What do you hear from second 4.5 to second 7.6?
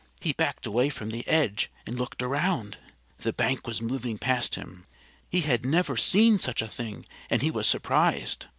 him. He had never seen such a thing and he